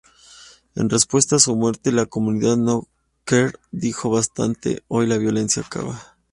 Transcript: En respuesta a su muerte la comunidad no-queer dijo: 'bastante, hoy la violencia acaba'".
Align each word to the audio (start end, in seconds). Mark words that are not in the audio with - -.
En 0.73 0.89
respuesta 0.89 1.35
a 1.35 1.39
su 1.39 1.55
muerte 1.55 1.91
la 1.91 2.07
comunidad 2.07 2.57
no-queer 2.57 3.59
dijo: 3.69 4.09
'bastante, 4.09 4.81
hoy 4.87 5.05
la 5.05 5.19
violencia 5.19 5.61
acaba'". 5.61 6.17